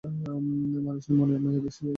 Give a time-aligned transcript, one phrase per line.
[0.03, 1.89] মানুষের মনে মায়া বেশি, এই জন্যে।